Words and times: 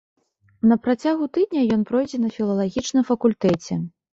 На 0.69 0.77
працягу 0.85 1.27
тыдня 1.37 1.61
ён 1.75 1.81
пройдзе 1.91 2.17
на 2.25 2.33
філалагічным 2.39 3.03
факультэце. 3.11 3.73